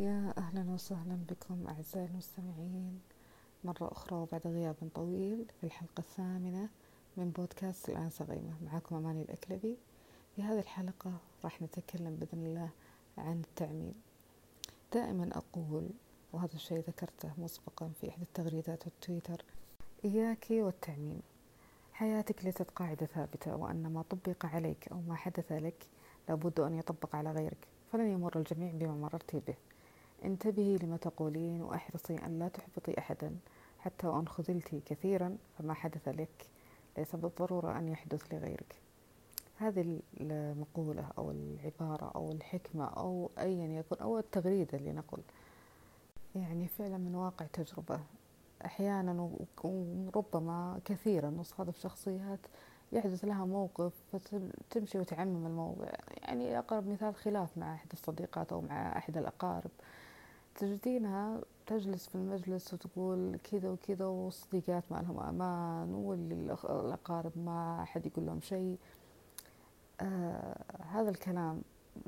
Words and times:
يا 0.00 0.34
أهلا 0.38 0.70
وسهلا 0.70 1.18
بكم 1.30 1.66
أعزائي 1.68 2.06
المستمعين. 2.06 3.00
مرة 3.64 3.92
أخرى 3.92 4.16
وبعد 4.16 4.46
غياب 4.46 4.74
طويل 4.94 5.44
في 5.60 5.64
الحلقة 5.64 5.98
الثامنة 5.98 6.68
من 7.16 7.30
بودكاست 7.30 7.88
الآن 7.88 8.10
صغيمة 8.10 8.54
معكم 8.72 8.96
أماني 8.96 9.22
الأكلبي. 9.22 9.76
في 10.36 10.42
هذه 10.42 10.58
الحلقة 10.58 11.12
راح 11.44 11.62
نتكلم 11.62 12.16
بإذن 12.16 12.46
الله 12.46 12.70
عن 13.18 13.40
التعميم 13.40 13.94
دائما 14.92 15.30
أقول 15.32 15.88
وهذا 16.32 16.54
الشيء 16.54 16.78
ذكرته 16.78 17.30
مسبقا 17.38 17.90
في 18.00 18.08
إحدى 18.08 18.22
التغريدات 18.22 18.84
والتويتر 18.86 19.44
إياك 20.04 20.46
والتعميم 20.50 21.22
حياتك 21.92 22.44
ليست 22.44 22.70
قاعدة 22.70 23.06
ثابتة 23.06 23.56
وأن 23.56 23.86
ما 23.86 24.02
طبق 24.02 24.46
عليك 24.46 24.88
أو 24.88 25.00
ما 25.00 25.14
حدث 25.14 25.52
لك 25.52 25.86
لابد 26.28 26.60
أن 26.60 26.74
يطبق 26.74 27.16
على 27.16 27.32
غيرك 27.32 27.68
فلن 27.92 28.06
يمر 28.06 28.32
الجميع 28.36 28.72
بما 28.72 28.94
مررت 28.94 29.36
به. 29.36 29.54
انتبهي 30.24 30.76
لما 30.76 30.96
تقولين 30.96 31.62
وأحرصي 31.62 32.16
أن 32.16 32.38
لا 32.38 32.48
تحبطي 32.48 32.98
أحدا 32.98 33.36
حتى 33.78 34.06
وأن 34.06 34.28
خذلتي 34.28 34.80
كثيرا 34.86 35.36
فما 35.58 35.74
حدث 35.74 36.08
لك 36.08 36.48
ليس 36.98 37.16
بالضرورة 37.16 37.78
أن 37.78 37.88
يحدث 37.88 38.34
لغيرك. 38.34 38.74
هذه 39.56 40.00
المقولة 40.20 41.08
أو 41.18 41.30
العبارة 41.30 42.12
أو 42.14 42.32
الحكمة 42.32 42.84
أو 42.84 43.30
أيا 43.38 43.66
يكن 43.66 43.96
أو 44.02 44.18
التغريدة 44.18 44.78
اللي 44.78 44.92
نقول. 44.92 45.20
يعني 46.34 46.68
فعلا 46.68 46.98
من 46.98 47.14
واقع 47.14 47.46
تجربة. 47.46 48.00
أحيانا 48.64 49.30
وربما 49.64 50.80
كثيرا 50.84 51.30
نصادف 51.30 51.78
شخصيات 51.78 52.40
يحدث 52.92 53.24
لها 53.24 53.44
موقف 53.44 53.92
فتمشي 54.12 54.98
وتعمم 54.98 55.46
الموضوع. 55.46 55.92
يعني 56.22 56.58
أقرب 56.58 56.88
مثال 56.88 57.14
خلاف 57.14 57.58
مع 57.58 57.74
أحد 57.74 57.88
الصديقات 57.92 58.52
أو 58.52 58.60
مع 58.60 58.98
أحد 58.98 59.16
الأقارب. 59.16 59.70
تجدينها 60.60 61.40
تجلس 61.66 62.08
في 62.08 62.14
المجلس 62.14 62.74
وتقول 62.74 63.38
كذا 63.50 63.70
وكذا 63.70 64.04
والصديقات 64.04 64.84
ما 64.92 64.96
لهم 64.96 65.20
أمان 65.20 65.94
والأقارب 65.94 67.32
ما 67.38 67.82
أحد 67.82 68.06
يقول 68.06 68.26
لهم 68.26 68.40
شيء. 68.40 68.78
آه 70.00 70.64
هذا 70.82 71.10
الكلام 71.10 71.62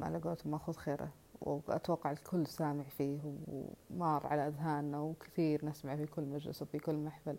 على 0.00 0.18
قولتهم 0.18 0.50
ماخذ 0.52 0.72
خيره 0.72 1.08
وأتوقع 1.40 2.10
الكل 2.10 2.46
سامع 2.46 2.82
فيه 2.82 3.20
ومار 3.48 4.26
على 4.26 4.48
أذهاننا 4.48 5.00
وكثير 5.00 5.66
نسمع 5.66 5.96
في 5.96 6.06
كل 6.06 6.22
مجلس 6.22 6.62
وفي 6.62 6.78
كل 6.78 6.96
محفل. 6.96 7.36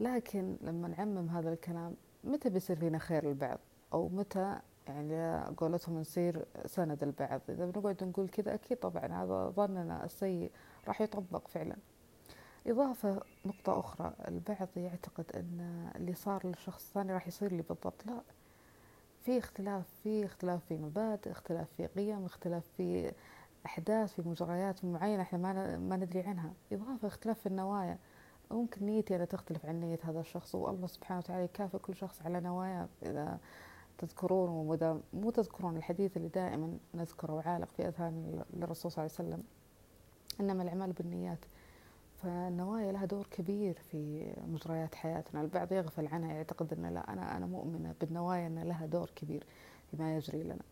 لكن 0.00 0.56
لما 0.60 0.88
نعمم 0.88 1.28
هذا 1.28 1.52
الكلام 1.52 1.94
متى 2.24 2.50
بيصير 2.50 2.76
فينا 2.76 2.98
خير 2.98 3.24
للبعض؟ 3.24 3.58
أو 3.92 4.08
متى 4.08 4.60
يعني 4.88 5.40
قولتهم 5.56 5.98
نصير 6.00 6.44
سند 6.66 7.02
البعض. 7.02 7.40
إذا 7.48 7.66
بنقعد 7.66 8.04
نقول 8.04 8.28
كذا 8.28 8.54
أكيد 8.54 8.78
طبعا 8.78 9.06
هذا 9.06 9.52
ظننا 9.56 10.04
السيء 10.04 10.50
راح 10.88 11.00
يطبق 11.00 11.48
فعلا. 11.48 11.76
إضافة 12.66 13.22
نقطة 13.46 13.78
أخرى 13.78 14.14
البعض 14.28 14.68
يعتقد 14.76 15.24
أن 15.34 15.90
اللي 15.96 16.14
صار 16.14 16.46
للشخص 16.46 16.86
الثاني 16.86 17.12
راح 17.12 17.28
يصير 17.28 17.52
لي 17.52 17.62
بالضبط. 17.62 18.06
لا 18.06 18.20
في 19.24 19.38
اختلاف 19.38 19.84
في 20.02 20.24
اختلاف 20.24 20.64
في 20.64 20.76
مبادئ 20.76 21.30
اختلاف 21.30 21.72
في 21.72 21.86
قيم 21.86 22.24
اختلاف 22.24 22.64
في 22.76 23.12
أحداث 23.66 24.12
في 24.12 24.28
مجريات 24.28 24.84
معينة 24.84 25.22
إحنا 25.22 25.38
ما 25.38 25.76
ما 25.76 25.96
ندري 25.96 26.20
عنها. 26.20 26.52
إضافة 26.72 27.08
اختلاف 27.08 27.40
في 27.40 27.46
النوايا. 27.46 27.98
ممكن 28.50 28.86
نيتي 28.86 29.16
أنا 29.16 29.24
تختلف 29.24 29.66
عن 29.66 29.80
نية 29.80 29.98
هذا 30.02 30.20
الشخص 30.20 30.54
والله 30.54 30.86
سبحانه 30.86 31.18
وتعالى 31.18 31.44
يكافئ 31.44 31.78
كل 31.78 31.96
شخص 31.96 32.22
على 32.22 32.40
نواياه 32.40 32.88
إذا 33.02 33.38
تذكرون 33.98 34.48
ومدام 34.48 35.00
مو 35.12 35.30
تذكرون 35.30 35.76
الحديث 35.76 36.16
اللي 36.16 36.28
دائما 36.28 36.78
نذكره 36.94 37.32
وعالق 37.32 37.68
في 37.76 37.88
أذهان 37.88 38.44
الرسول 38.62 38.92
صلى 38.92 39.04
الله 39.04 39.14
عليه 39.18 39.28
وسلم 39.30 39.44
إنما 40.40 40.62
الأعمال 40.62 40.92
بالنيات. 40.92 41.44
فالنوايا 42.22 42.92
لها 42.92 43.04
دور 43.04 43.26
كبير 43.30 43.74
في 43.90 44.32
مجريات 44.46 44.94
حياتنا. 44.94 45.40
البعض 45.40 45.72
يغفل 45.72 46.06
عنها 46.06 46.32
يعتقد 46.32 46.72
أن 46.72 46.86
لا 46.86 47.12
أنا 47.12 47.36
أنا 47.36 47.46
مؤمنة 47.46 47.94
بالنوايا 48.00 48.46
أن 48.46 48.58
لها 48.58 48.86
دور 48.86 49.10
كبير 49.16 49.46
فيما 49.90 50.16
يجري 50.16 50.42
لنا. 50.42 50.62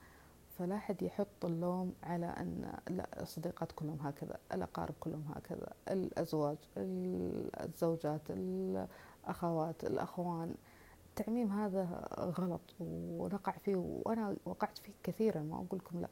فلا 0.59 0.77
أحد 0.77 1.03
يحط 1.03 1.45
اللوم 1.45 1.93
على 2.03 2.27
أن 2.27 2.73
لا 2.89 3.23
الصديقات 3.23 3.73
كلهم 3.73 3.99
هكذا 4.01 4.39
الأقارب 4.53 4.95
كلهم 5.01 5.25
هكذا 5.37 5.73
الأزواج 5.89 6.57
الزوجات 6.77 8.23
الأخوات 8.31 9.85
الأخوان. 9.85 10.55
التعميم 11.21 11.53
هذا 11.53 12.09
غلط 12.39 12.61
ونقع 12.81 13.53
فيه 13.53 13.77
وأنا 13.77 14.37
وقعت 14.45 14.79
فيه 14.79 14.93
كثيرا 15.03 15.41
ما 15.41 15.55
أقول 15.55 15.79
لكم 15.79 16.01
لا. 16.01 16.09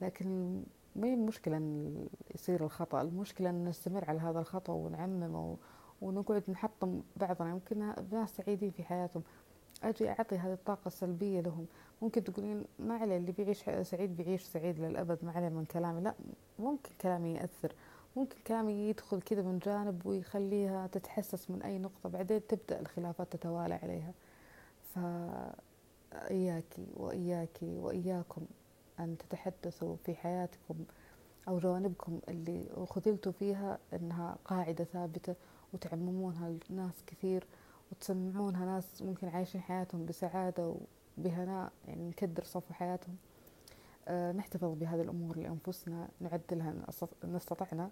لكن 0.00 0.60
ما 0.96 1.06
هي 1.06 1.14
المشكلة 1.14 1.56
أن 1.56 1.94
يصير 2.34 2.64
الخطأ؟ 2.64 3.02
المشكلة 3.02 3.50
أن 3.50 3.64
نستمر 3.64 4.04
على 4.04 4.18
هذا 4.20 4.40
الخطأ 4.40 4.72
ونعمم 4.72 5.56
ونقعد 6.02 6.42
نحطم 6.48 7.02
بعضنا. 7.16 7.50
يمكن 7.50 7.94
ناس 8.12 8.36
سعيدين 8.36 8.70
في 8.70 8.82
حياتهم. 8.82 9.22
أجي 9.82 10.10
أعطي 10.10 10.36
هذه 10.36 10.52
الطاقة 10.52 10.86
السلبية 10.86 11.40
لهم. 11.40 11.66
ممكن 12.02 12.24
تقولين 12.24 12.64
ما 12.78 12.96
عليه 12.96 13.16
اللي 13.16 13.32
بيعيش 13.32 13.64
سعيد 13.82 14.16
بيعيش 14.16 14.42
سعيد 14.42 14.78
للأبد 14.78 15.18
ما 15.22 15.32
عليه 15.32 15.48
من 15.48 15.64
كلامي. 15.64 16.00
لا 16.00 16.14
ممكن 16.58 16.90
كلامي 17.00 17.34
يأثر. 17.34 17.72
ممكن 18.16 18.36
كلامي 18.46 18.88
يدخل 18.88 19.20
كذا 19.22 19.42
من 19.42 19.58
جانب 19.58 20.06
ويخليها 20.06 20.86
تتحسس 20.86 21.50
من 21.50 21.62
أي 21.62 21.78
نقطة 21.78 22.08
بعدين 22.08 22.46
تبدأ 22.46 22.80
الخلافات 22.80 23.32
تتوالى 23.32 23.74
عليها. 23.74 24.12
فإياكي 24.94 26.86
وإياكي 26.96 27.78
وإياكم 27.78 28.42
أن 29.00 29.16
تتحدثوا 29.18 29.96
في 29.96 30.14
حياتكم 30.14 30.74
أو 31.48 31.58
جوانبكم 31.58 32.20
اللي 32.28 32.86
خذلتوا 32.86 33.32
فيها 33.32 33.78
أنها 33.92 34.36
قاعدة 34.44 34.84
ثابتة 34.84 35.34
وتعممونها 35.72 36.54
لناس 36.70 37.02
كثير 37.06 37.46
وتسمعونها 37.92 38.66
ناس 38.66 39.02
ممكن 39.02 39.28
عايشين 39.28 39.60
حياتهم 39.60 40.06
بسعادة 40.06 40.74
وبهناء 41.18 41.72
يعني 41.88 42.08
نكدر 42.08 42.44
صفو 42.44 42.74
حياتهم. 42.74 43.16
نحتفظ 44.10 44.72
بهذه 44.78 45.00
الأمور 45.00 45.38
لأنفسنا 45.38 46.08
نعدلها 46.20 46.74
إن 47.24 47.36
استطعنا 47.36 47.90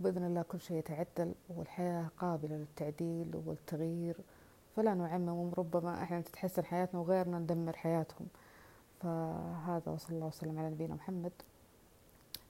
وبإذن 0.00 0.24
الله 0.24 0.42
كل 0.42 0.60
شيء 0.60 0.76
يتعدل 0.76 1.34
والحياة 1.48 2.06
قابلة 2.18 2.56
للتعديل 2.56 3.42
والتغيير. 3.46 4.16
فلا 4.76 4.94
نعمم 4.94 5.50
ربما 5.58 6.02
إحنا 6.02 6.20
تتحسن 6.20 6.64
حياتنا 6.64 7.00
وغيرنا 7.00 7.38
ندمر 7.38 7.76
حياتهم. 7.76 8.26
فهذا 9.00 9.92
وصلى 9.92 10.16
الله 10.16 10.26
وسلم 10.26 10.58
على 10.58 10.70
نبينا 10.70 10.94
محمد. 10.94 11.32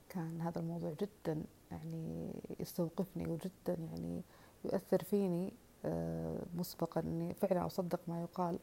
كان 0.08 0.40
هذا 0.40 0.58
الموضوع 0.60 0.92
جدا 1.00 1.42
يعني 1.70 2.30
يستوقفني 2.60 3.26
وجدا 3.26 3.76
يعني 3.92 4.22
يؤثر 4.64 5.02
فيني 5.02 5.52
آه، 5.84 6.42
مسبقا. 6.56 7.00
إني 7.00 7.34
فعلا 7.34 7.66
أصدق 7.66 8.00
ما 8.08 8.22
يقال. 8.22 8.58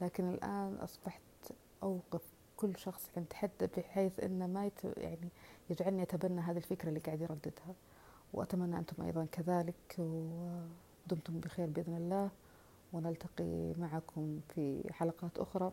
لكن 0.00 0.28
الآن 0.28 0.74
أصبحت 0.74 1.22
أوقف 1.82 2.35
كل 2.56 2.76
شخص 2.76 3.10
عند 3.16 3.32
حد 3.32 3.70
بحيث 3.76 4.20
إنه 4.20 4.46
ما 4.46 4.66
يت 4.66 4.84
يعني 4.96 5.28
يجعلني 5.70 6.02
أتبنى 6.02 6.40
هذه 6.40 6.56
الفكرة 6.56 6.88
اللي 6.88 7.00
قاعد 7.00 7.20
يرددها. 7.20 7.74
وأتمنى 8.32 8.78
أنتم 8.78 9.02
أيضا 9.02 9.26
كذلك 9.32 9.96
ودمتم 9.98 11.40
بخير 11.40 11.66
بإذن 11.66 11.96
الله. 11.96 12.30
ونلتقي 12.92 13.72
معكم 13.78 14.40
في 14.54 14.92
حلقات 14.92 15.38
أخرى. 15.38 15.72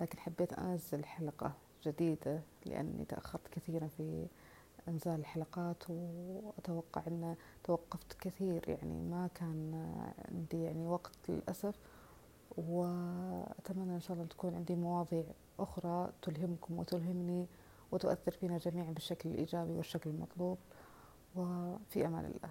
لكن 0.00 0.18
حبيت 0.18 0.52
أنزل 0.52 1.04
حلقة 1.04 1.52
جديدة 1.84 2.40
لأني 2.66 3.04
تأخرت 3.04 3.48
كثيرا 3.48 3.86
في 3.86 4.26
إنزال 4.88 5.20
الحلقات 5.20 5.82
وأتوقع 5.88 7.02
أن 7.06 7.36
توقفت 7.64 8.12
كثير. 8.20 8.68
يعني 8.68 9.00
ما 9.00 9.28
كان 9.34 9.74
عندي 10.28 10.62
يعني 10.62 10.86
وقت 10.86 11.18
للأسف. 11.28 11.74
وأتمنى 12.56 13.94
إن 13.94 14.00
شاء 14.00 14.16
الله 14.16 14.26
تكون 14.26 14.54
عندي 14.54 14.74
مواضيع 14.74 15.24
أخرى 15.58 16.12
تلهمكم 16.22 16.78
وتلهمني 16.78 17.46
وتؤثر 17.92 18.32
فينا 18.32 18.58
جميعا 18.58 18.92
بالشكل 18.92 19.30
الإيجابي 19.30 19.72
والشكل 19.72 20.10
المطلوب. 20.10 20.58
وفي 21.36 22.06
أمان 22.06 22.24
الله. 22.24 22.50